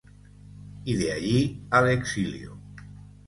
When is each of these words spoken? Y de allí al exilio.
Y 0.83 0.95
de 0.95 1.13
allí 1.13 1.61
al 1.69 1.91
exilio. 1.91 2.57